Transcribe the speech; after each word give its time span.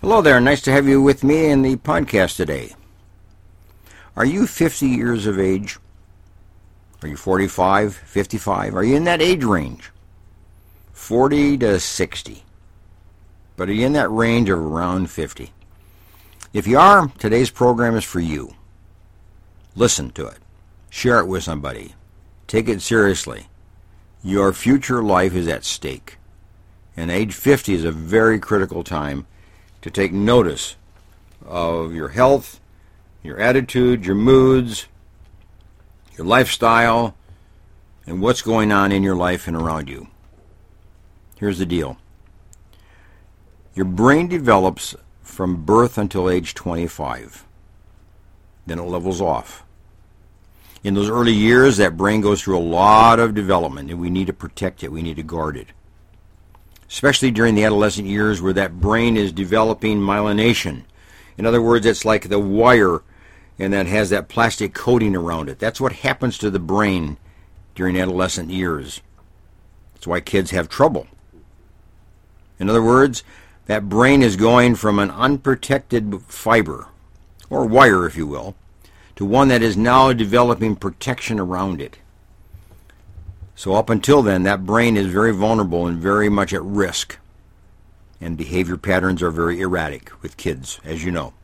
Hello 0.00 0.20
there. 0.20 0.40
Nice 0.40 0.60
to 0.62 0.72
have 0.72 0.86
you 0.86 1.00
with 1.00 1.24
me 1.24 1.46
in 1.46 1.62
the 1.62 1.76
podcast 1.76 2.36
today. 2.36 2.74
Are 4.16 4.24
you 4.24 4.46
50 4.46 4.86
years 4.86 5.26
of 5.26 5.38
age? 5.38 5.78
Are 7.02 7.08
you 7.08 7.16
45, 7.16 7.94
55? 7.94 8.74
Are 8.74 8.84
you 8.84 8.96
in 8.96 9.04
that 9.04 9.22
age 9.22 9.44
range? 9.44 9.90
40 10.92 11.58
to 11.58 11.80
60. 11.80 12.44
But 13.56 13.68
are 13.68 13.72
you 13.72 13.86
in 13.86 13.92
that 13.94 14.10
range 14.10 14.50
of 14.50 14.58
around 14.58 15.10
50? 15.10 15.52
If 16.52 16.66
you 16.66 16.78
are, 16.78 17.08
today's 17.18 17.50
program 17.50 17.96
is 17.96 18.04
for 18.04 18.20
you. 18.20 18.54
Listen 19.74 20.10
to 20.10 20.26
it. 20.26 20.38
Share 20.90 21.20
it 21.20 21.26
with 21.26 21.44
somebody. 21.44 21.94
Take 22.46 22.68
it 22.68 22.82
seriously. 22.82 23.46
Your 24.22 24.52
future 24.52 25.02
life 25.02 25.34
is 25.34 25.48
at 25.48 25.64
stake. 25.64 26.18
And 26.96 27.10
age 27.10 27.32
50 27.32 27.74
is 27.74 27.84
a 27.84 27.92
very 27.92 28.38
critical 28.38 28.84
time 28.84 29.26
to 29.84 29.90
take 29.90 30.12
notice 30.14 30.76
of 31.44 31.94
your 31.94 32.08
health, 32.08 32.58
your 33.22 33.38
attitude, 33.38 34.06
your 34.06 34.14
moods, 34.14 34.86
your 36.16 36.26
lifestyle, 36.26 37.14
and 38.06 38.22
what's 38.22 38.40
going 38.40 38.72
on 38.72 38.92
in 38.92 39.02
your 39.02 39.14
life 39.14 39.46
and 39.46 39.54
around 39.54 39.90
you. 39.90 40.08
Here's 41.36 41.58
the 41.58 41.66
deal 41.66 41.98
your 43.74 43.84
brain 43.84 44.26
develops 44.26 44.96
from 45.20 45.66
birth 45.66 45.98
until 45.98 46.30
age 46.30 46.54
25. 46.54 47.44
Then 48.66 48.78
it 48.78 48.84
levels 48.84 49.20
off. 49.20 49.66
In 50.82 50.94
those 50.94 51.10
early 51.10 51.34
years, 51.34 51.76
that 51.76 51.98
brain 51.98 52.22
goes 52.22 52.40
through 52.40 52.56
a 52.56 52.70
lot 52.80 53.20
of 53.20 53.34
development, 53.34 53.90
and 53.90 54.00
we 54.00 54.08
need 54.08 54.28
to 54.28 54.32
protect 54.32 54.82
it, 54.82 54.90
we 54.90 55.02
need 55.02 55.16
to 55.16 55.22
guard 55.22 55.58
it 55.58 55.72
especially 56.94 57.32
during 57.32 57.56
the 57.56 57.64
adolescent 57.64 58.06
years 58.06 58.40
where 58.40 58.52
that 58.52 58.78
brain 58.78 59.16
is 59.16 59.32
developing 59.32 59.98
myelination. 59.98 60.84
In 61.36 61.44
other 61.44 61.60
words, 61.60 61.84
it's 61.84 62.04
like 62.04 62.28
the 62.28 62.38
wire 62.38 63.02
and 63.58 63.72
that 63.72 63.86
has 63.86 64.10
that 64.10 64.28
plastic 64.28 64.74
coating 64.74 65.16
around 65.16 65.48
it. 65.48 65.58
That's 65.58 65.80
what 65.80 65.90
happens 65.90 66.38
to 66.38 66.50
the 66.50 66.60
brain 66.60 67.16
during 67.74 67.98
adolescent 67.98 68.50
years. 68.50 69.00
That's 69.92 70.06
why 70.06 70.20
kids 70.20 70.52
have 70.52 70.68
trouble. 70.68 71.08
In 72.60 72.70
other 72.70 72.82
words, 72.82 73.24
that 73.66 73.88
brain 73.88 74.22
is 74.22 74.36
going 74.36 74.76
from 74.76 75.00
an 75.00 75.10
unprotected 75.10 76.22
fiber, 76.28 76.86
or 77.50 77.66
wire 77.66 78.06
if 78.06 78.16
you 78.16 78.28
will, 78.28 78.54
to 79.16 79.24
one 79.24 79.48
that 79.48 79.62
is 79.62 79.76
now 79.76 80.12
developing 80.12 80.76
protection 80.76 81.40
around 81.40 81.80
it. 81.80 81.98
So 83.56 83.74
up 83.74 83.88
until 83.88 84.22
then, 84.22 84.42
that 84.42 84.66
brain 84.66 84.96
is 84.96 85.06
very 85.06 85.32
vulnerable 85.32 85.86
and 85.86 85.98
very 85.98 86.28
much 86.28 86.52
at 86.52 86.62
risk. 86.62 87.18
And 88.20 88.36
behavior 88.36 88.76
patterns 88.76 89.22
are 89.22 89.30
very 89.30 89.60
erratic 89.60 90.10
with 90.22 90.36
kids, 90.36 90.80
as 90.84 91.04
you 91.04 91.10
know. 91.10 91.34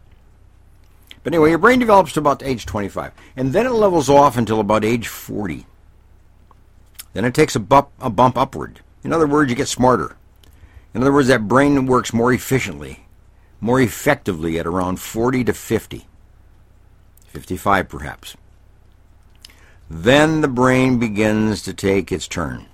But 1.22 1.34
anyway, 1.34 1.50
your 1.50 1.58
brain 1.58 1.78
develops 1.78 2.12
to 2.14 2.20
about 2.20 2.42
age 2.42 2.66
25. 2.66 3.12
And 3.36 3.52
then 3.52 3.66
it 3.66 3.70
levels 3.70 4.08
off 4.08 4.36
until 4.36 4.60
about 4.60 4.84
age 4.84 5.06
40. 5.06 5.66
Then 7.12 7.24
it 7.24 7.34
takes 7.34 7.56
a 7.56 7.60
bump, 7.60 7.90
a 8.00 8.10
bump 8.10 8.38
upward. 8.38 8.80
In 9.04 9.12
other 9.12 9.26
words, 9.26 9.50
you 9.50 9.56
get 9.56 9.68
smarter. 9.68 10.16
In 10.94 11.02
other 11.02 11.12
words, 11.12 11.28
that 11.28 11.48
brain 11.48 11.86
works 11.86 12.12
more 12.12 12.32
efficiently, 12.32 13.06
more 13.60 13.80
effectively 13.80 14.58
at 14.58 14.66
around 14.66 15.00
40 15.00 15.44
to 15.44 15.52
50. 15.52 16.06
55 17.26 17.88
perhaps. 17.88 18.36
Then 19.92 20.40
the 20.40 20.48
brain 20.48 21.00
begins 21.00 21.62
to 21.62 21.74
take 21.74 22.12
its 22.12 22.28
turn. 22.28 22.66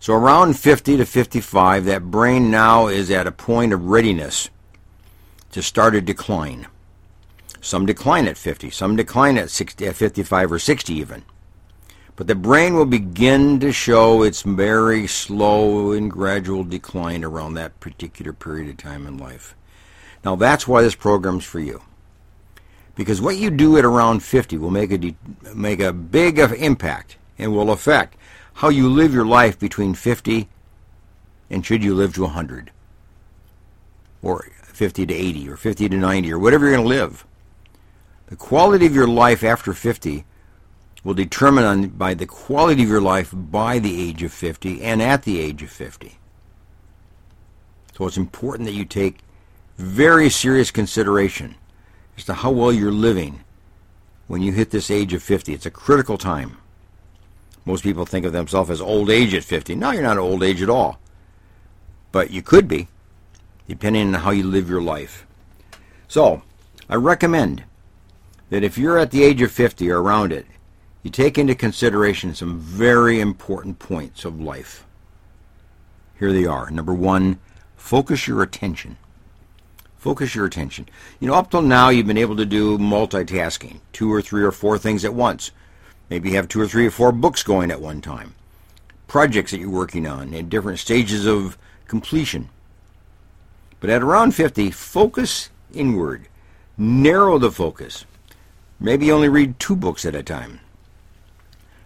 So 0.00 0.14
around 0.14 0.58
50 0.58 0.96
to 0.96 1.04
55, 1.04 1.84
that 1.84 2.10
brain 2.10 2.50
now 2.50 2.86
is 2.86 3.10
at 3.10 3.26
a 3.26 3.32
point 3.32 3.74
of 3.74 3.84
readiness 3.84 4.48
to 5.50 5.62
start 5.62 5.94
a 5.94 6.00
decline. 6.00 6.68
Some 7.60 7.84
decline 7.84 8.26
at 8.26 8.38
50, 8.38 8.70
some 8.70 8.96
decline 8.96 9.36
at 9.36 9.50
60, 9.50 9.86
at 9.86 9.94
55 9.94 10.52
or 10.52 10.58
60 10.58 10.94
even. 10.94 11.22
But 12.16 12.28
the 12.28 12.34
brain 12.34 12.74
will 12.74 12.86
begin 12.86 13.60
to 13.60 13.72
show 13.72 14.22
its 14.22 14.42
very 14.42 15.06
slow 15.06 15.92
and 15.92 16.10
gradual 16.10 16.64
decline 16.64 17.22
around 17.22 17.54
that 17.54 17.78
particular 17.78 18.32
period 18.32 18.70
of 18.70 18.78
time 18.78 19.06
in 19.06 19.18
life. 19.18 19.54
Now 20.24 20.34
that's 20.34 20.66
why 20.66 20.80
this 20.80 20.94
program's 20.94 21.44
for 21.44 21.60
you 21.60 21.82
because 22.94 23.20
what 23.20 23.36
you 23.36 23.50
do 23.50 23.76
at 23.78 23.84
around 23.84 24.22
50 24.22 24.58
will 24.58 24.70
make 24.70 24.92
a 24.92 24.98
de- 24.98 25.16
make 25.54 25.80
a 25.80 25.92
big 25.92 26.38
impact 26.38 27.16
and 27.38 27.54
will 27.54 27.70
affect 27.70 28.16
how 28.54 28.68
you 28.68 28.88
live 28.88 29.14
your 29.14 29.24
life 29.24 29.58
between 29.58 29.94
50 29.94 30.48
and 31.50 31.64
should 31.64 31.82
you 31.82 31.94
live 31.94 32.14
to 32.14 32.22
100 32.22 32.70
or 34.22 34.46
50 34.62 35.06
to 35.06 35.14
80 35.14 35.48
or 35.48 35.56
50 35.56 35.88
to 35.88 35.96
90 35.96 36.32
or 36.32 36.38
whatever 36.38 36.66
you're 36.66 36.76
going 36.76 36.84
to 36.84 36.88
live. 36.88 37.26
The 38.26 38.36
quality 38.36 38.86
of 38.86 38.94
your 38.94 39.08
life 39.08 39.44
after 39.44 39.72
50 39.72 40.24
will 41.04 41.14
determine 41.14 41.64
on, 41.64 41.88
by 41.88 42.14
the 42.14 42.26
quality 42.26 42.82
of 42.82 42.88
your 42.88 43.00
life 43.00 43.30
by 43.34 43.78
the 43.78 44.08
age 44.08 44.22
of 44.22 44.32
50 44.32 44.82
and 44.82 45.02
at 45.02 45.24
the 45.24 45.40
age 45.40 45.62
of 45.62 45.70
50. 45.70 46.18
So 47.96 48.06
it's 48.06 48.16
important 48.16 48.66
that 48.66 48.74
you 48.74 48.84
take 48.84 49.18
very 49.76 50.30
serious 50.30 50.70
consideration 50.70 51.56
as 52.16 52.24
to 52.24 52.34
how 52.34 52.50
well 52.50 52.72
you're 52.72 52.92
living 52.92 53.40
when 54.26 54.42
you 54.42 54.52
hit 54.52 54.70
this 54.70 54.90
age 54.90 55.12
of 55.12 55.22
50. 55.22 55.52
It's 55.52 55.66
a 55.66 55.70
critical 55.70 56.18
time. 56.18 56.58
Most 57.64 57.82
people 57.82 58.06
think 58.06 58.26
of 58.26 58.32
themselves 58.32 58.70
as 58.70 58.80
old 58.80 59.10
age 59.10 59.34
at 59.34 59.44
50. 59.44 59.74
No, 59.74 59.90
you're 59.90 60.02
not 60.02 60.18
old 60.18 60.42
age 60.42 60.62
at 60.62 60.70
all. 60.70 60.98
But 62.10 62.30
you 62.30 62.42
could 62.42 62.68
be, 62.68 62.88
depending 63.68 64.08
on 64.08 64.20
how 64.20 64.30
you 64.30 64.44
live 64.44 64.68
your 64.68 64.82
life. 64.82 65.26
So, 66.08 66.42
I 66.88 66.96
recommend 66.96 67.64
that 68.50 68.64
if 68.64 68.76
you're 68.76 68.98
at 68.98 69.10
the 69.12 69.22
age 69.22 69.40
of 69.40 69.52
50 69.52 69.90
or 69.90 70.02
around 70.02 70.32
it, 70.32 70.46
you 71.02 71.10
take 71.10 71.38
into 71.38 71.54
consideration 71.54 72.34
some 72.34 72.58
very 72.58 73.20
important 73.20 73.78
points 73.78 74.24
of 74.24 74.40
life. 74.40 74.84
Here 76.18 76.32
they 76.32 76.46
are. 76.46 76.70
Number 76.70 76.94
one, 76.94 77.40
focus 77.76 78.28
your 78.28 78.42
attention. 78.42 78.98
Focus 80.02 80.34
your 80.34 80.46
attention. 80.46 80.88
You 81.20 81.28
know, 81.28 81.34
up 81.34 81.52
till 81.52 81.62
now, 81.62 81.90
you've 81.90 82.08
been 82.08 82.18
able 82.18 82.34
to 82.34 82.44
do 82.44 82.76
multitasking, 82.76 83.78
two 83.92 84.12
or 84.12 84.20
three 84.20 84.42
or 84.42 84.50
four 84.50 84.76
things 84.76 85.04
at 85.04 85.14
once. 85.14 85.52
Maybe 86.10 86.30
you 86.30 86.34
have 86.34 86.48
two 86.48 86.60
or 86.60 86.66
three 86.66 86.88
or 86.88 86.90
four 86.90 87.12
books 87.12 87.44
going 87.44 87.70
at 87.70 87.80
one 87.80 88.00
time, 88.00 88.34
projects 89.06 89.52
that 89.52 89.60
you're 89.60 89.70
working 89.70 90.08
on 90.08 90.34
in 90.34 90.48
different 90.48 90.80
stages 90.80 91.24
of 91.24 91.56
completion. 91.86 92.48
But 93.78 93.90
at 93.90 94.02
around 94.02 94.34
50, 94.34 94.72
focus 94.72 95.50
inward. 95.72 96.26
Narrow 96.76 97.38
the 97.38 97.52
focus. 97.52 98.04
Maybe 98.80 99.12
only 99.12 99.28
read 99.28 99.60
two 99.60 99.76
books 99.76 100.04
at 100.04 100.16
a 100.16 100.22
time. 100.24 100.58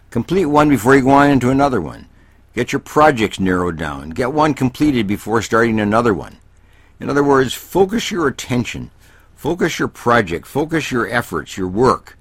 Complete 0.09 0.47
one 0.47 0.71
before 0.71 0.97
you 0.97 1.03
go 1.03 1.11
on 1.11 1.29
into 1.29 1.51
another 1.51 1.83
one. 1.83 2.09
Get 2.55 2.73
your 2.73 2.81
projects 2.81 3.39
narrowed 3.39 3.77
down. 3.77 4.09
Get 4.09 4.33
one 4.33 4.55
completed 4.55 5.07
before 5.07 5.43
starting 5.43 5.79
another 5.81 6.15
one. 6.15 6.39
In 6.99 7.11
other 7.11 7.25
words, 7.25 7.53
focus 7.53 8.11
your 8.11 8.27
attention, 8.27 8.91
focus 9.35 9.79
your 9.79 9.89
project, 9.89 10.47
focus 10.47 10.91
your 10.91 11.09
efforts, 11.09 11.57
your 11.57 11.69
work 11.69 12.17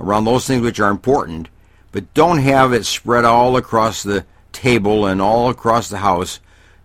around 0.00 0.24
those 0.24 0.46
things 0.46 0.62
which 0.62 0.80
are 0.80 0.90
important, 0.90 1.48
but 1.92 2.12
don't 2.14 2.38
have 2.38 2.72
it 2.72 2.86
spread 2.86 3.24
all 3.24 3.56
across 3.56 4.02
the 4.02 4.24
table 4.52 5.06
and 5.06 5.20
all 5.20 5.50
across 5.50 5.88
the 5.88 5.98
house, 5.98 6.40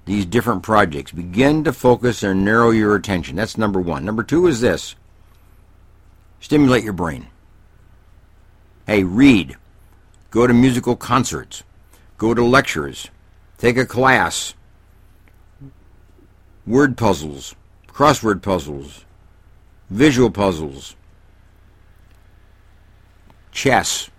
these 0.05 0.25
different 0.25 0.61
projects. 0.63 1.11
Begin 1.11 1.63
to 1.63 1.73
focus 1.73 2.23
and 2.23 2.43
narrow 2.43 2.71
your 2.71 2.95
attention. 2.95 3.37
That's 3.37 3.57
number 3.57 3.79
one. 3.79 4.05
Number 4.05 4.23
two 4.23 4.47
is 4.47 4.61
this 4.61 4.95
stimulate 6.39 6.83
your 6.83 6.93
brain. 6.93 7.27
Hey, 8.85 9.03
read, 9.03 9.55
go 10.29 10.45
to 10.45 10.53
musical 10.53 10.95
concerts, 10.95 11.63
go 12.17 12.33
to 12.35 12.43
lectures, 12.43 13.09
take 13.57 13.77
a 13.77 13.85
class 13.85 14.53
word 16.67 16.97
puzzles, 16.97 17.55
crossword 17.87 18.41
puzzles, 18.41 19.05
visual 19.89 20.31
puzzles, 20.31 20.95
chess, 23.51 24.09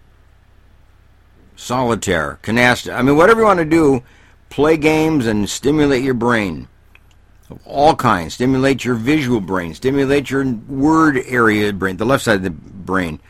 solitaire, 1.57 2.39
canasta. 2.43 2.95
I 2.95 3.03
mean, 3.03 3.17
whatever 3.17 3.41
you 3.41 3.47
want 3.47 3.59
to 3.59 3.65
do, 3.65 4.03
play 4.51 4.77
games 4.77 5.27
and 5.27 5.49
stimulate 5.49 6.03
your 6.03 6.15
brain 6.15 6.69
of 7.51 7.61
all 7.67 7.95
kinds. 7.95 8.35
Stimulate 8.35 8.85
your 8.85 8.95
visual 8.95 9.41
brain, 9.41 9.75
stimulate 9.75 10.31
your 10.31 10.45
word 10.69 11.19
area 11.27 11.73
brain, 11.73 11.97
the 11.97 12.07
left 12.07 12.25
side 12.25 12.37
of 12.37 12.43
the 12.43 12.51
brain. 12.51 13.21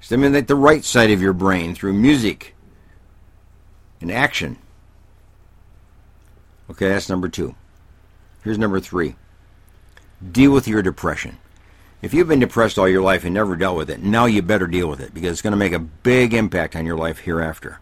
Stimulate 0.00 0.48
the 0.48 0.56
right 0.56 0.84
side 0.84 1.10
of 1.10 1.20
your 1.20 1.32
brain 1.32 1.74
through 1.74 1.92
music 1.92 2.54
and 4.00 4.10
action. 4.10 4.56
Okay, 6.70 6.88
that's 6.88 7.08
number 7.08 7.28
two. 7.28 7.54
Here's 8.42 8.58
number 8.58 8.80
three 8.80 9.16
deal 10.32 10.52
with 10.52 10.68
your 10.68 10.82
depression. 10.82 11.38
If 12.02 12.14
you've 12.14 12.28
been 12.28 12.40
depressed 12.40 12.78
all 12.78 12.88
your 12.88 13.02
life 13.02 13.24
and 13.24 13.34
never 13.34 13.56
dealt 13.56 13.76
with 13.76 13.90
it, 13.90 14.02
now 14.02 14.24
you 14.24 14.40
better 14.40 14.66
deal 14.66 14.88
with 14.88 15.00
it 15.00 15.12
because 15.12 15.32
it's 15.32 15.42
going 15.42 15.52
to 15.52 15.56
make 15.56 15.72
a 15.72 15.78
big 15.78 16.32
impact 16.32 16.74
on 16.74 16.86
your 16.86 16.96
life 16.96 17.18
hereafter. 17.20 17.80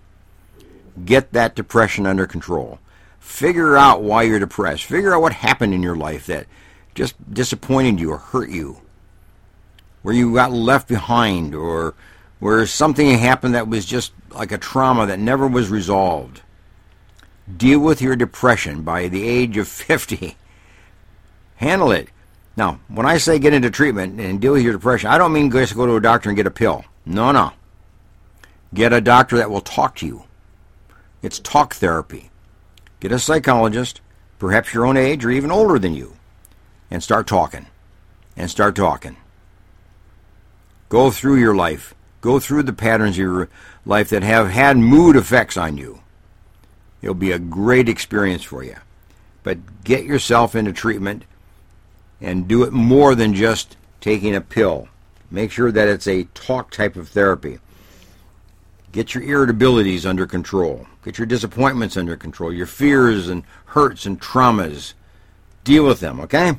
Get 1.05 1.33
that 1.33 1.55
depression 1.55 2.07
under 2.07 2.27
control. 2.27 2.81
Figure 3.21 3.77
out 3.77 4.03
why 4.03 4.25
you're 4.25 4.41
depressed. 4.41 4.85
Figure 4.85 5.15
out 5.15 5.23
what 5.23 5.33
happened 5.33 5.73
in 5.73 5.83
your 5.83 5.97
life 5.97 6.27
that 6.27 6.47
just 6.95 7.15
disappointed 7.33 8.01
you 8.01 8.11
or 8.11 8.19
hurt 8.19 8.51
you. 8.51 8.81
Where 10.03 10.15
you 10.15 10.35
got 10.35 10.51
left 10.51 10.89
behind 10.89 11.55
or 11.55 11.95
where 12.41 12.67
something 12.67 13.19
happened 13.19 13.55
that 13.55 13.69
was 13.69 13.85
just 13.85 14.13
like 14.31 14.51
a 14.51 14.59
trauma 14.59 15.07
that 15.07 15.21
never 15.21 15.47
was 15.47 15.69
resolved. 15.69 16.43
Deal 17.57 17.79
with 17.79 18.03
your 18.03 18.17
depression 18.17 18.83
by 18.83 19.07
the 19.07 19.29
age 19.29 19.57
of 19.57 19.69
50. 19.69 20.37
Handle 21.59 21.91
it. 21.91 22.09
Now, 22.57 22.81
when 22.89 23.05
I 23.05 23.19
say 23.19 23.39
get 23.39 23.53
into 23.53 23.71
treatment 23.71 24.21
and 24.21 24.41
deal 24.41 24.53
with 24.53 24.63
your 24.63 24.73
depression, 24.73 25.11
I 25.11 25.19
don't 25.19 25.33
mean 25.33 25.51
just 25.51 25.75
go 25.75 25.87
to 25.87 25.97
a 25.97 26.01
doctor 26.01 26.29
and 26.29 26.37
get 26.37 26.47
a 26.47 26.53
pill. 26.53 26.85
No, 27.05 27.33
no. 27.33 27.53
Get 28.73 28.93
a 28.93 29.01
doctor 29.01 29.37
that 29.37 29.51
will 29.51 29.61
talk 29.61 29.97
to 29.97 30.07
you. 30.07 30.25
It's 31.21 31.41
talk 31.41 31.75
therapy. 31.75 32.31
Get 33.01 33.13
a 33.13 33.19
psychologist, 33.19 34.01
perhaps 34.39 34.73
your 34.73 34.87
own 34.87 34.97
age 34.97 35.25
or 35.25 35.31
even 35.31 35.51
older 35.51 35.81
than 35.81 35.95
you, 35.95 36.17
and 36.91 37.03
start 37.03 37.27
talking. 37.27 37.67
And 38.37 38.49
start 38.49 38.77
talking. 38.77 39.17
Go 40.89 41.11
through 41.11 41.37
your 41.37 41.57
life. 41.57 41.93
Go 42.21 42.39
through 42.39 42.65
the 42.65 42.73
patterns 42.73 43.17
of 43.17 43.25
your 43.25 43.49
life 43.85 44.11
that 44.11 44.23
have 44.23 44.49
had 44.49 44.77
mood 44.77 45.17
effects 45.17 45.57
on 45.57 45.77
you. 45.77 46.03
It'll 47.03 47.15
be 47.15 47.33
a 47.33 47.39
great 47.41 47.89
experience 47.89 48.45
for 48.45 48.63
you. 48.63 48.77
But 49.43 49.83
get 49.83 50.05
yourself 50.05 50.55
into 50.55 50.73
treatment 50.73 51.25
and 52.21 52.49
do 52.49 52.63
it 52.65 52.73
more 52.73 53.15
than 53.15 53.35
just 53.35 53.77
taking 54.01 54.35
a 54.35 54.41
pill. 54.41 54.89
Make 55.31 55.53
sure 55.53 55.71
that 55.71 55.89
it's 55.89 56.07
a 56.07 56.25
talk 56.35 56.71
type 56.71 56.97
of 56.97 57.09
therapy. 57.09 57.59
Get 58.93 59.15
your 59.15 59.23
irritabilities 59.23 60.07
under 60.07 60.27
control. 60.27 60.87
Get 61.05 61.19
your 61.19 61.27
disappointments 61.27 61.97
under 61.97 62.17
control, 62.17 62.53
your 62.53 62.67
fears 62.67 63.29
and 63.29 63.43
hurts 63.67 64.07
and 64.07 64.21
traumas. 64.21 64.95
Deal 65.65 65.85
with 65.85 66.01
them, 66.01 66.21
okay? 66.21 66.59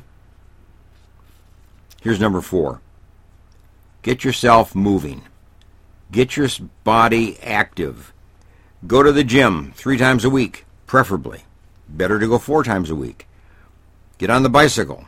Here's 2.00 2.20
number 2.20 2.40
four 2.40 2.80
get 4.02 4.24
yourself 4.24 4.74
moving, 4.74 5.22
get 6.10 6.36
your 6.36 6.48
body 6.84 7.38
active. 7.42 8.12
Go 8.86 9.02
to 9.02 9.12
the 9.12 9.24
gym 9.24 9.72
three 9.76 9.98
times 9.98 10.24
a 10.24 10.30
week, 10.30 10.64
preferably. 10.86 11.42
Better 11.86 12.18
to 12.18 12.26
go 12.26 12.38
four 12.38 12.64
times 12.64 12.88
a 12.88 12.94
week. 12.94 13.26
Get 14.16 14.30
on 14.30 14.42
the 14.42 14.48
bicycle. 14.48 15.06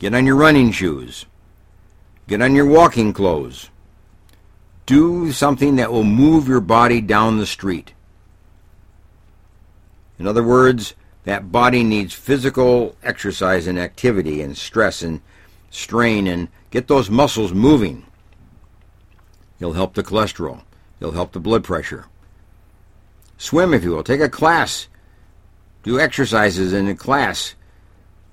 Get 0.00 0.14
on 0.14 0.26
your 0.26 0.34
running 0.34 0.72
shoes. 0.72 1.26
Get 2.26 2.40
on 2.40 2.54
your 2.54 2.66
walking 2.66 3.12
clothes. 3.12 3.68
Do 4.86 5.30
something 5.30 5.76
that 5.76 5.92
will 5.92 6.04
move 6.04 6.48
your 6.48 6.60
body 6.60 7.00
down 7.00 7.38
the 7.38 7.46
street. 7.46 7.92
In 10.18 10.26
other 10.26 10.42
words, 10.42 10.94
that 11.24 11.52
body 11.52 11.84
needs 11.84 12.14
physical 12.14 12.96
exercise 13.02 13.66
and 13.66 13.78
activity 13.78 14.40
and 14.40 14.56
stress 14.56 15.02
and 15.02 15.20
strain 15.70 16.26
and 16.26 16.48
get 16.70 16.88
those 16.88 17.10
muscles 17.10 17.52
moving. 17.52 18.06
It'll 19.58 19.74
help 19.74 19.94
the 19.94 20.02
cholesterol. 20.02 20.62
It'll 20.98 21.12
help 21.12 21.32
the 21.32 21.40
blood 21.40 21.62
pressure. 21.62 22.06
Swim, 23.36 23.74
if 23.74 23.84
you 23.84 23.90
will. 23.90 24.02
Take 24.02 24.20
a 24.20 24.30
class. 24.30 24.88
Do 25.82 26.00
exercises 26.00 26.72
in 26.72 26.88
a 26.88 26.94
class. 26.94 27.54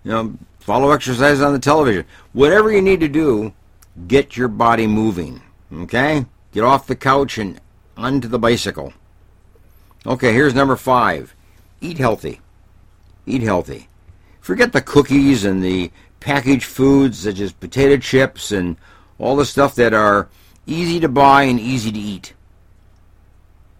You 0.06 0.12
know, 0.12 0.38
follow 0.68 0.92
exercises 0.92 1.42
on 1.42 1.54
the 1.54 1.60
television. 1.60 2.04
Whatever 2.34 2.69
you 2.74 2.81
need 2.81 3.00
to 3.00 3.08
do, 3.08 3.54
get 4.06 4.36
your 4.36 4.50
body 4.50 4.86
moving. 4.86 5.42
Okay? 5.74 6.25
Get 6.52 6.66
off 6.66 6.88
the 6.88 6.96
couch 6.96 7.38
and 7.38 7.62
onto 7.96 8.28
the 8.28 8.38
bicycle. 8.38 8.92
Okay, 10.06 10.34
here's 10.34 10.54
number 10.54 10.75
five. 10.75 11.34
Eat 11.80 11.98
healthy. 11.98 12.42
Eat 13.25 13.44
healthy. 13.44 13.88
Forget 14.42 14.74
the 14.74 14.81
cookies 14.81 15.46
and 15.46 15.64
the 15.64 15.90
packaged 16.19 16.66
foods 16.66 17.20
such 17.20 17.40
as 17.40 17.54
potato 17.54 17.96
chips 17.96 18.52
and 18.52 18.75
all 19.20 19.38
the 19.38 19.46
stuff 19.46 19.74
that 19.75 19.94
are 19.94 20.28
easy 20.66 21.00
to 21.00 21.08
buy 21.08 21.44
and 21.44 21.62
easy 21.62 21.94
to 21.94 22.00
eat. 22.00 22.34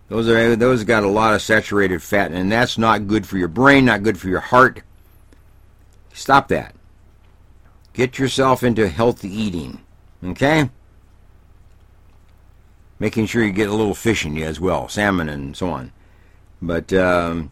Those 0.07 0.30
are 0.30 0.56
those 0.56 0.86
got 0.86 1.04
a 1.04 1.10
lot 1.10 1.33
of 1.33 1.42
saturated 1.42 2.01
fat, 2.01 2.31
and 2.31 2.50
that's 2.50 2.78
not 2.78 3.07
good 3.07 3.28
for 3.28 3.38
your 3.38 3.50
brain, 3.50 3.83
not 3.83 4.04
good 4.04 4.18
for 4.18 4.30
your 4.30 4.40
heart. 4.40 4.83
Stop 6.13 6.48
that. 6.48 6.76
Get 7.97 8.19
yourself 8.19 8.63
into 8.63 8.88
healthy 8.88 9.29
eating. 9.29 9.81
Okay? 10.23 10.69
Making 12.99 13.25
sure 13.25 13.44
you 13.44 13.51
get 13.51 13.69
a 13.69 13.73
little 13.73 13.94
fish 13.94 14.25
in 14.25 14.35
you 14.35 14.45
as 14.45 14.59
well, 14.59 14.88
salmon 14.88 15.27
and 15.27 15.57
so 15.57 15.69
on. 15.69 15.91
But 16.61 16.94
um, 16.94 17.51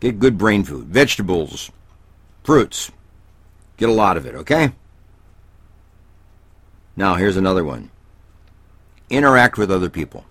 get 0.00 0.18
good 0.18 0.38
brain 0.38 0.64
food, 0.64 0.86
vegetables, 0.86 1.70
fruits, 2.44 2.92
Get 3.76 3.88
a 3.88 3.92
lot 3.92 4.16
of 4.16 4.24
it, 4.24 4.34
okay? 4.34 4.72
Now, 6.96 7.14
here's 7.16 7.36
another 7.36 7.64
one 7.64 7.90
interact 9.08 9.56
with 9.56 9.70
other 9.70 9.90
people, 9.90 10.24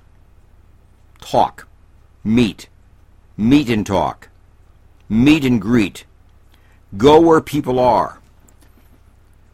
talk, 1.21 1.67
meet, 2.23 2.67
meet 3.37 3.69
and 3.69 3.85
talk, 3.85 4.29
meet 5.07 5.45
and 5.45 5.61
greet, 5.61 6.05
go 6.97 7.21
where 7.21 7.39
people 7.39 7.79
are. 7.79 8.19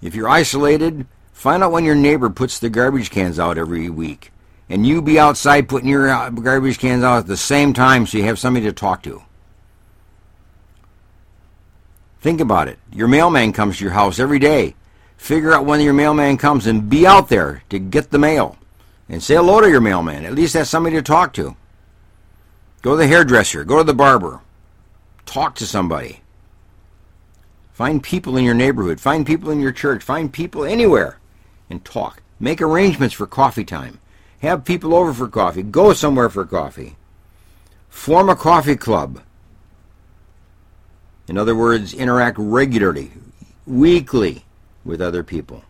If 0.01 0.15
you're 0.15 0.29
isolated, 0.29 1.05
find 1.31 1.63
out 1.63 1.71
when 1.71 1.85
your 1.85 1.95
neighbor 1.95 2.29
puts 2.29 2.59
the 2.59 2.69
garbage 2.69 3.11
cans 3.11 3.39
out 3.39 3.57
every 3.57 3.89
week. 3.89 4.31
And 4.69 4.87
you 4.87 5.01
be 5.01 5.19
outside 5.19 5.67
putting 5.67 5.89
your 5.89 6.09
uh, 6.09 6.29
garbage 6.29 6.79
cans 6.79 7.03
out 7.03 7.19
at 7.19 7.27
the 7.27 7.37
same 7.37 7.73
time 7.73 8.05
so 8.05 8.17
you 8.17 8.23
have 8.23 8.39
somebody 8.39 8.65
to 8.65 8.71
talk 8.71 9.03
to. 9.03 9.21
Think 12.21 12.39
about 12.39 12.67
it. 12.67 12.79
Your 12.93 13.07
mailman 13.07 13.51
comes 13.51 13.77
to 13.77 13.83
your 13.83 13.93
house 13.93 14.19
every 14.19 14.39
day. 14.39 14.75
Figure 15.17 15.53
out 15.53 15.65
when 15.65 15.81
your 15.81 15.93
mailman 15.93 16.37
comes 16.37 16.67
and 16.67 16.89
be 16.89 17.05
out 17.05 17.29
there 17.29 17.63
to 17.69 17.79
get 17.79 18.11
the 18.11 18.19
mail. 18.19 18.57
And 19.09 19.21
say 19.21 19.35
hello 19.35 19.59
to 19.59 19.69
your 19.69 19.81
mailman. 19.81 20.25
At 20.25 20.33
least 20.33 20.53
have 20.53 20.67
somebody 20.67 20.95
to 20.95 21.01
talk 21.01 21.33
to. 21.33 21.55
Go 22.81 22.91
to 22.91 22.97
the 22.97 23.07
hairdresser. 23.07 23.63
Go 23.63 23.77
to 23.77 23.83
the 23.83 23.93
barber. 23.93 24.41
Talk 25.25 25.55
to 25.55 25.67
somebody. 25.67 26.20
Find 27.73 28.03
people 28.03 28.37
in 28.37 28.43
your 28.43 28.53
neighborhood. 28.53 28.99
Find 28.99 29.25
people 29.25 29.49
in 29.51 29.59
your 29.59 29.71
church. 29.71 30.03
Find 30.03 30.31
people 30.31 30.65
anywhere 30.65 31.19
and 31.69 31.83
talk. 31.83 32.21
Make 32.39 32.61
arrangements 32.61 33.15
for 33.15 33.27
coffee 33.27 33.63
time. 33.63 33.99
Have 34.41 34.65
people 34.65 34.93
over 34.93 35.13
for 35.13 35.27
coffee. 35.27 35.63
Go 35.63 35.93
somewhere 35.93 36.29
for 36.29 36.45
coffee. 36.45 36.95
Form 37.89 38.29
a 38.29 38.35
coffee 38.35 38.75
club. 38.75 39.21
In 41.27 41.37
other 41.37 41.55
words, 41.55 41.93
interact 41.93 42.37
regularly, 42.39 43.11
weekly 43.65 44.43
with 44.83 45.01
other 45.01 45.23
people. 45.23 45.63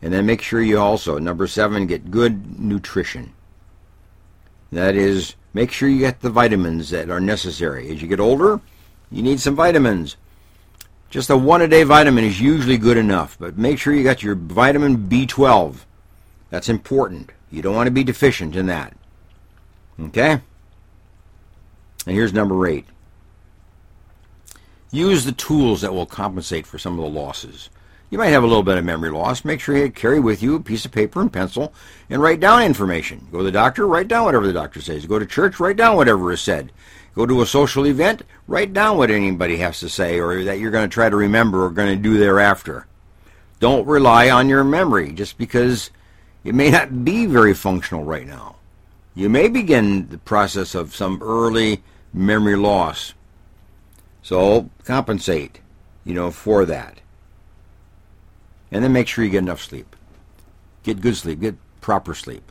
And 0.00 0.12
then 0.12 0.26
make 0.26 0.42
sure 0.42 0.60
you 0.60 0.78
also, 0.78 1.18
number 1.18 1.46
seven, 1.46 1.86
get 1.86 2.10
good 2.10 2.60
nutrition. 2.60 3.32
That 4.70 4.94
is, 4.94 5.34
make 5.52 5.72
sure 5.72 5.88
you 5.88 5.98
get 5.98 6.20
the 6.20 6.30
vitamins 6.30 6.90
that 6.90 7.10
are 7.10 7.20
necessary. 7.20 7.90
As 7.90 8.00
you 8.00 8.08
get 8.08 8.20
older, 8.20 8.60
you 9.14 9.22
need 9.22 9.38
some 9.38 9.54
vitamins. 9.54 10.16
Just 11.08 11.30
a 11.30 11.36
one 11.36 11.62
a 11.62 11.68
day 11.68 11.84
vitamin 11.84 12.24
is 12.24 12.40
usually 12.40 12.76
good 12.76 12.96
enough, 12.96 13.36
but 13.38 13.56
make 13.56 13.78
sure 13.78 13.94
you 13.94 14.02
got 14.02 14.24
your 14.24 14.34
vitamin 14.34 15.08
B12. 15.08 15.76
That's 16.50 16.68
important. 16.68 17.30
You 17.48 17.62
don't 17.62 17.76
want 17.76 17.86
to 17.86 17.92
be 17.92 18.02
deficient 18.02 18.56
in 18.56 18.66
that. 18.66 18.96
Okay? 20.00 20.32
And 20.32 20.42
here's 22.16 22.32
number 22.32 22.66
eight 22.66 22.86
Use 24.90 25.24
the 25.24 25.32
tools 25.32 25.82
that 25.82 25.94
will 25.94 26.06
compensate 26.06 26.66
for 26.66 26.78
some 26.78 26.98
of 26.98 27.04
the 27.04 27.20
losses. 27.20 27.70
You 28.14 28.18
might 28.18 28.28
have 28.28 28.44
a 28.44 28.46
little 28.46 28.62
bit 28.62 28.78
of 28.78 28.84
memory 28.84 29.10
loss. 29.10 29.44
Make 29.44 29.58
sure 29.58 29.76
you 29.76 29.90
carry 29.90 30.20
with 30.20 30.40
you 30.40 30.54
a 30.54 30.60
piece 30.60 30.84
of 30.84 30.92
paper 30.92 31.20
and 31.20 31.32
pencil 31.32 31.74
and 32.08 32.22
write 32.22 32.38
down 32.38 32.62
information. 32.62 33.26
Go 33.32 33.38
to 33.38 33.44
the 33.44 33.50
doctor, 33.50 33.88
write 33.88 34.06
down 34.06 34.24
whatever 34.24 34.46
the 34.46 34.52
doctor 34.52 34.80
says. 34.80 35.04
Go 35.04 35.18
to 35.18 35.26
church, 35.26 35.58
write 35.58 35.74
down 35.74 35.96
whatever 35.96 36.30
is 36.30 36.40
said. 36.40 36.70
Go 37.16 37.26
to 37.26 37.42
a 37.42 37.46
social 37.46 37.88
event, 37.88 38.22
write 38.46 38.72
down 38.72 38.98
what 38.98 39.10
anybody 39.10 39.56
has 39.56 39.80
to 39.80 39.88
say 39.88 40.20
or 40.20 40.44
that 40.44 40.60
you're 40.60 40.70
going 40.70 40.88
to 40.88 40.94
try 40.94 41.10
to 41.10 41.16
remember 41.16 41.64
or 41.64 41.70
going 41.70 41.88
to 41.88 42.00
do 42.00 42.16
thereafter. 42.16 42.86
Don't 43.58 43.84
rely 43.84 44.30
on 44.30 44.48
your 44.48 44.62
memory 44.62 45.12
just 45.12 45.36
because 45.36 45.90
it 46.44 46.54
may 46.54 46.70
not 46.70 47.04
be 47.04 47.26
very 47.26 47.52
functional 47.52 48.04
right 48.04 48.28
now. 48.28 48.54
You 49.16 49.28
may 49.28 49.48
begin 49.48 50.06
the 50.06 50.18
process 50.18 50.76
of 50.76 50.94
some 50.94 51.20
early 51.20 51.82
memory 52.12 52.54
loss. 52.54 53.12
So 54.22 54.70
compensate, 54.84 55.58
you 56.04 56.14
know, 56.14 56.30
for 56.30 56.64
that. 56.66 57.00
And 58.74 58.82
then 58.82 58.92
make 58.92 59.06
sure 59.06 59.24
you 59.24 59.30
get 59.30 59.38
enough 59.38 59.62
sleep. 59.62 59.94
Get 60.82 61.00
good 61.00 61.16
sleep, 61.16 61.40
get 61.40 61.54
proper 61.80 62.12
sleep. 62.12 62.42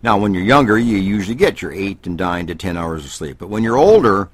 Now, 0.00 0.18
when 0.18 0.32
you're 0.32 0.44
younger, 0.44 0.78
you 0.78 0.98
usually 0.98 1.34
get 1.34 1.60
your 1.60 1.72
8 1.72 2.06
and 2.06 2.16
9 2.16 2.46
to 2.46 2.54
10 2.54 2.76
hours 2.76 3.04
of 3.04 3.10
sleep. 3.10 3.38
But 3.38 3.48
when 3.48 3.64
you're 3.64 3.76
older, 3.76 4.28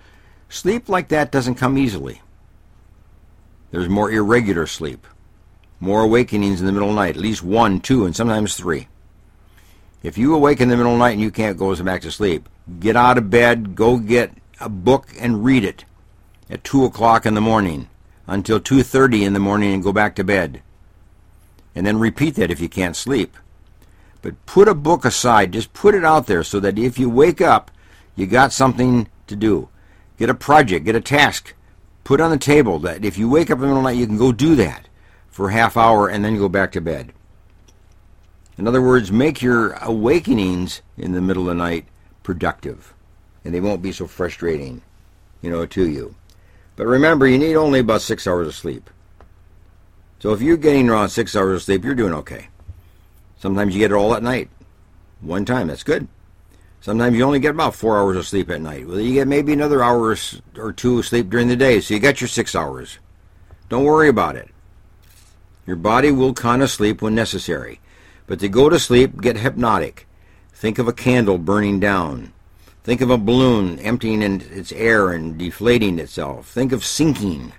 sleep 0.50 0.90
like 0.90 1.08
that 1.08 1.32
doesn't 1.32 1.54
come 1.54 1.78
easily. 1.78 2.20
There's 3.70 3.88
more 3.88 4.10
irregular 4.10 4.66
sleep, 4.66 5.06
more 5.80 6.02
awakenings 6.02 6.60
in 6.60 6.66
the 6.66 6.72
middle 6.72 6.90
of 6.90 6.94
the 6.94 7.00
night, 7.00 7.16
at 7.16 7.22
least 7.22 7.42
one, 7.42 7.80
two, 7.80 8.04
and 8.04 8.14
sometimes 8.14 8.54
three. 8.54 8.88
If 10.02 10.18
you 10.18 10.34
awake 10.34 10.60
in 10.60 10.68
the 10.68 10.76
middle 10.76 10.92
of 10.92 10.98
the 10.98 11.04
night 11.04 11.12
and 11.12 11.22
you 11.22 11.30
can't 11.30 11.56
go 11.56 11.74
back 11.82 12.02
to 12.02 12.12
sleep, 12.12 12.50
get 12.80 12.96
out 12.96 13.16
of 13.16 13.30
bed, 13.30 13.74
go 13.74 13.96
get 13.96 14.32
a 14.60 14.68
book 14.68 15.08
and 15.18 15.42
read 15.42 15.64
it 15.64 15.86
at 16.50 16.64
2 16.64 16.84
o'clock 16.84 17.24
in 17.24 17.32
the 17.32 17.40
morning 17.40 17.88
until 18.26 18.60
2.30 18.60 19.22
in 19.22 19.32
the 19.32 19.40
morning 19.40 19.72
and 19.72 19.82
go 19.82 19.94
back 19.94 20.14
to 20.16 20.22
bed. 20.22 20.60
And 21.74 21.86
then 21.86 21.98
repeat 21.98 22.34
that 22.36 22.50
if 22.50 22.60
you 22.60 22.68
can't 22.68 22.96
sleep. 22.96 23.36
But 24.20 24.44
put 24.46 24.68
a 24.68 24.74
book 24.74 25.04
aside, 25.04 25.52
just 25.52 25.72
put 25.72 25.94
it 25.94 26.04
out 26.04 26.26
there 26.26 26.44
so 26.44 26.60
that 26.60 26.78
if 26.78 26.98
you 26.98 27.10
wake 27.10 27.40
up, 27.40 27.70
you 28.14 28.26
got 28.26 28.52
something 28.52 29.08
to 29.26 29.36
do. 29.36 29.68
Get 30.18 30.30
a 30.30 30.34
project, 30.34 30.84
get 30.84 30.94
a 30.94 31.00
task, 31.00 31.54
put 32.04 32.20
on 32.20 32.30
the 32.30 32.38
table 32.38 32.78
that 32.80 33.04
if 33.04 33.18
you 33.18 33.28
wake 33.28 33.50
up 33.50 33.56
in 33.56 33.62
the 33.62 33.66
middle 33.68 33.78
of 33.78 33.84
the 33.84 33.90
night, 33.90 33.98
you 33.98 34.06
can 34.06 34.18
go 34.18 34.32
do 34.32 34.54
that 34.56 34.88
for 35.28 35.48
a 35.48 35.52
half 35.52 35.76
hour 35.76 36.08
and 36.08 36.24
then 36.24 36.36
go 36.36 36.48
back 36.48 36.72
to 36.72 36.80
bed. 36.80 37.12
In 38.58 38.68
other 38.68 38.82
words, 38.82 39.10
make 39.10 39.40
your 39.40 39.72
awakenings 39.72 40.82
in 40.98 41.12
the 41.12 41.22
middle 41.22 41.44
of 41.44 41.48
the 41.48 41.54
night 41.54 41.86
productive, 42.22 42.92
and 43.44 43.54
they 43.54 43.60
won't 43.60 43.82
be 43.82 43.92
so 43.92 44.06
frustrating, 44.06 44.82
you 45.40 45.50
know, 45.50 45.64
to 45.66 45.88
you. 45.88 46.14
But 46.76 46.86
remember, 46.86 47.26
you 47.26 47.38
need 47.38 47.56
only 47.56 47.80
about 47.80 48.02
six 48.02 48.26
hours 48.26 48.46
of 48.46 48.54
sleep. 48.54 48.90
So 50.22 50.32
if 50.32 50.40
you're 50.40 50.56
getting 50.56 50.88
around 50.88 51.08
six 51.08 51.34
hours 51.34 51.56
of 51.56 51.62
sleep, 51.64 51.84
you're 51.84 51.96
doing 51.96 52.14
okay. 52.14 52.46
Sometimes 53.40 53.74
you 53.74 53.80
get 53.80 53.90
it 53.90 53.96
all 53.96 54.14
at 54.14 54.22
night. 54.22 54.48
One 55.20 55.44
time, 55.44 55.66
that's 55.66 55.82
good. 55.82 56.06
Sometimes 56.80 57.16
you 57.16 57.24
only 57.24 57.40
get 57.40 57.50
about 57.56 57.74
four 57.74 57.98
hours 57.98 58.16
of 58.16 58.28
sleep 58.28 58.48
at 58.48 58.60
night. 58.60 58.86
Well, 58.86 59.00
you 59.00 59.14
get 59.14 59.26
maybe 59.26 59.52
another 59.52 59.82
hour 59.82 60.16
or 60.56 60.72
two 60.72 61.00
of 61.00 61.06
sleep 61.06 61.28
during 61.28 61.48
the 61.48 61.56
day, 61.56 61.80
so 61.80 61.94
you 61.94 61.98
got 61.98 62.20
your 62.20 62.28
six 62.28 62.54
hours. 62.54 62.98
Don't 63.68 63.82
worry 63.82 64.08
about 64.08 64.36
it. 64.36 64.48
Your 65.66 65.74
body 65.74 66.12
will 66.12 66.34
kind 66.34 66.62
of 66.62 66.70
sleep 66.70 67.02
when 67.02 67.16
necessary. 67.16 67.80
But 68.28 68.38
to 68.38 68.48
go 68.48 68.68
to 68.68 68.78
sleep, 68.78 69.20
get 69.20 69.38
hypnotic. 69.38 70.06
Think 70.52 70.78
of 70.78 70.86
a 70.86 70.92
candle 70.92 71.38
burning 71.38 71.80
down. 71.80 72.32
Think 72.84 73.00
of 73.00 73.10
a 73.10 73.18
balloon 73.18 73.80
emptying 73.80 74.22
its 74.22 74.70
air 74.70 75.10
and 75.10 75.36
deflating 75.36 75.98
itself. 75.98 76.46
Think 76.46 76.70
of 76.70 76.84
sinking. 76.84 77.54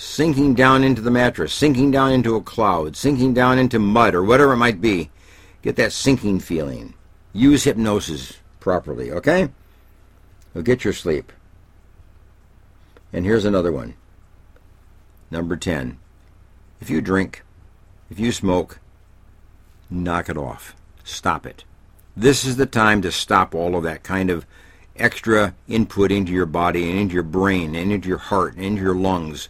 Sinking 0.00 0.54
down 0.54 0.84
into 0.84 1.02
the 1.02 1.10
mattress, 1.10 1.52
sinking 1.52 1.90
down 1.90 2.12
into 2.12 2.36
a 2.36 2.40
cloud, 2.40 2.94
sinking 2.94 3.34
down 3.34 3.58
into 3.58 3.80
mud 3.80 4.14
or 4.14 4.22
whatever 4.22 4.52
it 4.52 4.58
might 4.58 4.80
be. 4.80 5.10
Get 5.60 5.74
that 5.74 5.92
sinking 5.92 6.38
feeling. 6.38 6.94
Use 7.32 7.64
hypnosis 7.64 8.38
properly, 8.60 9.10
okay? 9.10 9.48
Well, 10.54 10.62
get 10.62 10.84
your 10.84 10.92
sleep. 10.92 11.32
And 13.12 13.24
here's 13.24 13.44
another 13.44 13.72
one. 13.72 13.94
Number 15.32 15.56
10. 15.56 15.98
If 16.80 16.88
you 16.88 17.00
drink, 17.00 17.42
if 18.08 18.20
you 18.20 18.30
smoke, 18.30 18.78
knock 19.90 20.28
it 20.28 20.36
off. 20.36 20.76
Stop 21.02 21.44
it. 21.44 21.64
This 22.16 22.44
is 22.44 22.54
the 22.54 22.66
time 22.66 23.02
to 23.02 23.10
stop 23.10 23.52
all 23.52 23.74
of 23.74 23.82
that 23.82 24.04
kind 24.04 24.30
of 24.30 24.46
extra 24.94 25.56
input 25.66 26.12
into 26.12 26.30
your 26.30 26.46
body 26.46 26.88
and 26.88 27.00
into 27.00 27.14
your 27.14 27.24
brain 27.24 27.74
and 27.74 27.90
into 27.90 28.08
your 28.08 28.18
heart 28.18 28.54
and 28.54 28.64
into 28.64 28.82
your 28.82 28.94
lungs 28.94 29.48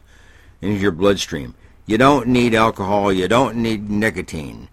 into 0.61 0.81
your 0.81 0.93
bloodstream. 0.93 1.55
You 1.87 1.99
don't 1.99 2.29
need 2.29 2.55
alcohol. 2.55 3.13
You 3.13 3.29
don't 3.29 3.57
need 3.57 3.89
nicotine. 3.89 4.69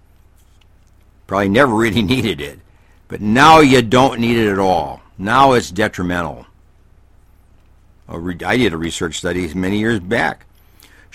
Probably 1.28 1.50
never 1.50 1.74
really 1.76 2.02
needed 2.02 2.42
it. 2.42 2.60
But 3.08 3.22
now 3.22 3.60
you 3.60 3.82
don't 3.82 4.20
need 4.20 4.38
it 4.38 4.52
at 4.52 4.60
all. 4.60 5.02
Now 5.18 5.54
it's 5.54 5.72
detrimental. 5.72 6.46
I 8.08 8.58
did 8.58 8.74
a 8.74 8.78
research 8.78 9.18
study 9.18 9.52
many 9.54 9.80
years 9.80 10.00
back 10.00 10.46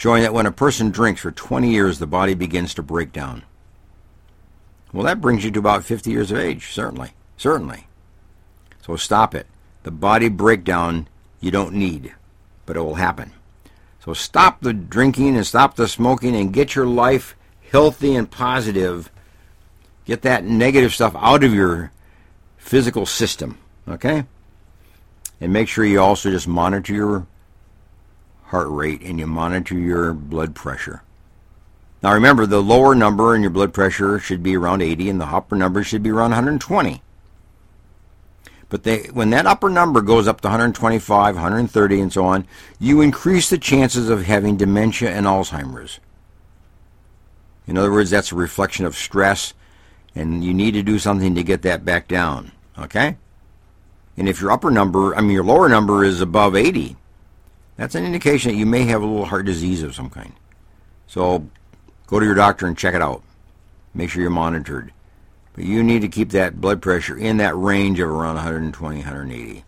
showing 0.01 0.23
that 0.23 0.33
when 0.33 0.47
a 0.47 0.51
person 0.51 0.91
drinks 0.91 1.21
for 1.21 1.31
20 1.31 1.71
years, 1.71 1.99
the 1.99 2.07
body 2.07 2.33
begins 2.33 2.73
to 2.73 2.83
break 2.83 3.13
down. 3.13 3.43
Well, 4.95 5.05
that 5.05 5.21
brings 5.21 5.45
you 5.45 5.51
to 5.51 5.59
about 5.59 5.85
50 5.85 6.11
years 6.11 6.31
of 6.31 6.39
age, 6.39 6.73
certainly. 6.73 7.11
Certainly. 7.37 7.87
So 8.81 8.97
stop 8.97 9.35
it. 9.35 9.47
The 9.83 9.91
body 9.91 10.31
breakdown 10.31 11.07
you 11.41 11.51
don't 11.51 11.75
need, 11.75 12.15
but 12.65 12.79
it 12.79 12.81
will 12.81 12.95
happen. 12.95 13.33
So 14.05 14.15
stop 14.15 14.61
the 14.63 14.73
drinking 14.73 15.37
and 15.37 15.47
stop 15.47 15.77
the 15.77 15.87
smoking 15.87 16.35
and 16.35 16.53
get 16.53 16.75
your 16.75 16.87
life 16.87 17.37
healthy 17.71 18.15
and 18.15 18.31
positive. 18.31 19.11
Get 20.07 20.23
that 20.23 20.45
negative 20.45 20.95
stuff 20.95 21.15
out 21.19 21.45
of 21.45 21.53
your 21.53 21.93
physical 22.57 23.05
system, 23.07 23.59
okay? 23.87 24.25
And 25.41 25.53
make 25.53 25.69
sure 25.69 25.85
you 25.85 26.01
also 26.01 26.31
just 26.31 26.49
monitor 26.49 26.95
your 26.95 27.27
heart 28.45 28.69
rate 28.69 29.03
and 29.03 29.19
you 29.19 29.27
monitor 29.27 29.75
your 29.75 30.15
blood 30.15 30.55
pressure. 30.55 31.03
Now 32.03 32.15
remember, 32.15 32.47
the 32.47 32.63
lower 32.63 32.95
number 32.95 33.37
in 33.37 33.43
your 33.43 33.51
blood 33.51 33.75
pressure 33.75 34.19
should 34.19 34.43
be 34.43 34.57
around 34.57 34.81
80 34.81 35.11
and 35.11 35.21
the 35.21 35.27
upper 35.27 35.57
number 35.57 35.85
should 35.85 36.03
be 36.03 36.11
around 36.11 36.31
120. 36.31 37.03
But 38.71 38.85
they, 38.85 39.03
when 39.13 39.31
that 39.31 39.47
upper 39.47 39.69
number 39.69 40.01
goes 40.01 40.27
up 40.27 40.41
to 40.41 40.49
125, 40.49 41.35
130, 41.35 42.01
and 42.01 42.13
so 42.13 42.25
on, 42.25 42.47
you 42.79 43.03
increase 43.03 43.51
the 43.51 43.59
chances 43.59 44.09
of 44.09 44.25
having 44.25 44.57
dementia 44.57 45.11
and 45.11 45.27
Alzheimer's. 45.27 46.01
In 47.67 47.77
other 47.77 47.93
words, 47.93 48.09
that's 48.09 48.33
a 48.33 48.37
reflection 48.37 48.87
of 48.87 48.97
stress, 48.97 49.53
and 50.15 50.43
you 50.43 50.55
need 50.55 50.73
to 50.73 50.83
do 50.83 50.99
something 50.99 51.35
to 51.35 51.43
get 51.43 51.63
that 51.63 51.85
back 51.85 52.09
down. 52.09 52.53
Okay? 52.79 53.19
And 54.17 54.29
if 54.29 54.41
your 54.41 54.51
upper 54.51 54.71
number, 54.71 55.15
I 55.15 55.21
mean, 55.21 55.33
your 55.33 55.45
lower 55.45 55.69
number 55.69 56.05
is 56.05 56.23
above 56.23 56.57
80, 56.57 56.97
that's 57.77 57.95
an 57.95 58.07
indication 58.07 58.53
that 58.53 58.59
you 58.59 58.67
may 58.67 58.85
have 58.85 59.03
a 59.03 59.07
little 59.07 59.27
heart 59.27 59.45
disease 59.45 59.83
of 59.83 59.95
some 59.95 60.09
kind. 60.09 60.33
So 61.07 61.47
Go 62.11 62.19
to 62.19 62.27
your 62.27 62.35
doctor 62.35 62.67
and 62.67 62.77
check 62.77 62.97
it 62.97 63.01
out. 63.01 63.23
Make 63.95 64.11
sure 64.11 64.21
you're 64.21 64.33
monitored. 64.33 64.93
But 65.55 65.65
you 65.65 65.83
need 65.83 66.03
to 66.03 66.09
keep 66.09 66.31
that 66.31 66.61
blood 66.61 66.81
pressure 66.81 67.17
in 67.17 67.39
that 67.39 67.57
range 67.57 68.01
of 68.01 68.09
around 68.09 68.37
120, 68.37 68.97
180. 68.99 69.65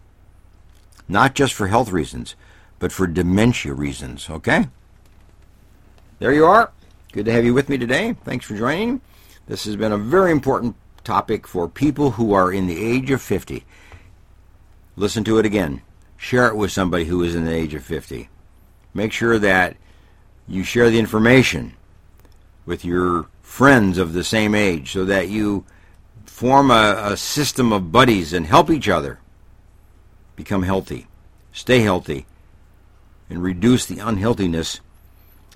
Not 1.09 1.35
just 1.35 1.55
for 1.55 1.67
health 1.67 1.91
reasons, 1.91 2.35
but 2.79 2.93
for 2.93 3.07
dementia 3.07 3.75
reasons, 3.75 4.31
okay? 4.31 4.69
There 6.19 6.33
you 6.33 6.45
are. 6.45 6.73
Good 7.13 7.27
to 7.27 7.33
have 7.33 7.45
you 7.45 7.53
with 7.53 7.69
me 7.69 7.79
today. 7.79 8.15
Thanks 8.25 8.47
for 8.47 8.57
joining. 8.57 9.01
This 9.47 9.65
has 9.65 9.77
been 9.77 9.93
a 9.93 9.99
very 9.99 10.31
important 10.31 10.77
topic 11.05 11.47
for 11.47 11.69
people 11.69 12.13
who 12.13 12.33
are 12.33 12.53
in 12.53 12.67
the 12.67 12.83
age 12.83 13.11
of 13.11 13.21
50. 13.21 13.65
Listen 14.97 15.25
to 15.25 15.39
it 15.39 15.47
again. 15.47 15.83
Share 16.17 16.47
it 16.47 16.57
with 16.57 16.71
somebody 16.71 17.05
who 17.05 17.23
is 17.23 17.35
in 17.35 17.45
the 17.45 17.53
age 17.53 17.75
of 17.75 17.83
50. 17.83 18.29
Make 18.95 19.13
sure 19.13 19.39
that 19.39 19.77
you 20.47 20.63
share 20.63 20.91
the 20.91 20.99
information 20.99 21.75
with 22.65 22.85
your 22.85 23.27
friends 23.43 23.99
of 23.99 24.13
the 24.13 24.25
same 24.25 24.55
age 24.55 24.93
so 24.93 25.05
that 25.05 25.29
you 25.29 25.65
form 26.25 26.71
a, 26.71 27.13
a 27.13 27.17
system 27.17 27.73
of 27.73 27.93
buddies 27.93 28.33
and 28.33 28.47
help 28.47 28.71
each 28.71 28.89
other 28.89 29.19
become 30.37 30.63
healthy, 30.63 31.07
stay 31.53 31.81
healthy, 31.81 32.27
and 33.29 33.43
reduce 33.43 33.87
the 33.87 33.99
unhealthiness 33.99 34.81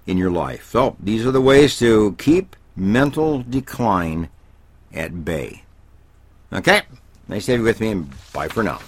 in 0.07 0.17
your 0.17 0.31
life. 0.31 0.71
So, 0.71 0.97
these 1.01 1.27
are 1.27 1.33
the 1.33 1.41
ways 1.41 1.79
to 1.79 2.15
keep 2.19 2.57
mental 2.77 3.43
decline 3.43 4.29
at 4.93 5.25
bay. 5.25 5.65
Okay? 6.53 6.83
Nice 7.29 7.47
to 7.47 7.53
have 7.53 7.61
you 7.61 7.65
with 7.65 7.81
me, 7.81 7.91
and 7.91 8.11
bye 8.33 8.49
for 8.49 8.63
now. 8.63 8.81